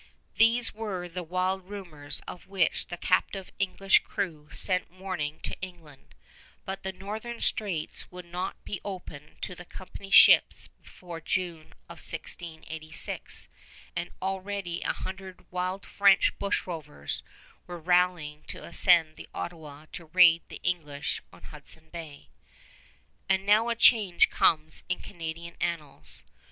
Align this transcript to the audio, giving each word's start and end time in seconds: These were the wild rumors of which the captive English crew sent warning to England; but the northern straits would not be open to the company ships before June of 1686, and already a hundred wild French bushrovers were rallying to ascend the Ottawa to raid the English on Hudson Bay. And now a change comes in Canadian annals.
These 0.37 0.73
were 0.73 1.07
the 1.07 1.21
wild 1.21 1.69
rumors 1.69 2.23
of 2.27 2.47
which 2.47 2.87
the 2.87 2.97
captive 2.97 3.51
English 3.59 3.99
crew 3.99 4.49
sent 4.51 4.89
warning 4.89 5.39
to 5.41 5.55
England; 5.61 6.15
but 6.65 6.81
the 6.81 6.91
northern 6.91 7.39
straits 7.39 8.09
would 8.11 8.25
not 8.25 8.65
be 8.65 8.81
open 8.83 9.35
to 9.41 9.53
the 9.53 9.63
company 9.63 10.09
ships 10.09 10.69
before 10.81 11.21
June 11.21 11.73
of 11.87 11.97
1686, 12.01 13.47
and 13.95 14.09
already 14.23 14.81
a 14.81 14.91
hundred 14.91 15.45
wild 15.51 15.85
French 15.85 16.35
bushrovers 16.39 17.21
were 17.67 17.77
rallying 17.77 18.41
to 18.47 18.63
ascend 18.65 19.17
the 19.17 19.29
Ottawa 19.35 19.85
to 19.91 20.05
raid 20.05 20.41
the 20.49 20.59
English 20.63 21.21
on 21.31 21.43
Hudson 21.43 21.89
Bay. 21.91 22.27
And 23.29 23.45
now 23.45 23.69
a 23.69 23.75
change 23.75 24.31
comes 24.31 24.83
in 24.89 24.97
Canadian 25.01 25.55
annals. 25.61 26.23